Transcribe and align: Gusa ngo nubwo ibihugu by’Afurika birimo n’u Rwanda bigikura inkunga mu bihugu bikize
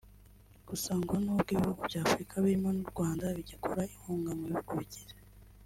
Gusa 0.67 0.91
ngo 0.99 1.13
nubwo 1.23 1.49
ibihugu 1.55 1.81
by’Afurika 1.87 2.33
birimo 2.43 2.69
n’u 2.75 2.87
Rwanda 2.91 3.23
bigikura 3.37 3.81
inkunga 3.93 4.29
mu 4.37 4.43
bihugu 4.49 4.71
bikize 4.79 5.15